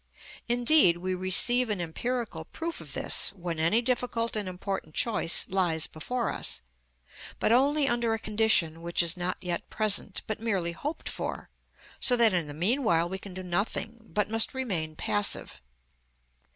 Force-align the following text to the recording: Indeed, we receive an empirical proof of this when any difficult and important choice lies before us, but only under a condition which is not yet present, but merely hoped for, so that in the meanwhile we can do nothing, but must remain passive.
Indeed, 0.47 0.97
we 0.97 1.13
receive 1.13 1.69
an 1.69 1.79
empirical 1.79 2.45
proof 2.45 2.81
of 2.81 2.93
this 2.93 3.31
when 3.33 3.59
any 3.59 3.83
difficult 3.83 4.35
and 4.35 4.49
important 4.49 4.95
choice 4.95 5.47
lies 5.47 5.85
before 5.85 6.31
us, 6.31 6.59
but 7.39 7.51
only 7.51 7.87
under 7.87 8.11
a 8.11 8.17
condition 8.17 8.81
which 8.81 9.03
is 9.03 9.15
not 9.15 9.37
yet 9.41 9.69
present, 9.69 10.23
but 10.25 10.39
merely 10.39 10.71
hoped 10.71 11.07
for, 11.07 11.51
so 11.99 12.15
that 12.15 12.33
in 12.33 12.47
the 12.47 12.53
meanwhile 12.55 13.07
we 13.07 13.19
can 13.19 13.35
do 13.35 13.43
nothing, 13.43 13.99
but 14.11 14.27
must 14.27 14.55
remain 14.55 14.95
passive. 14.95 15.61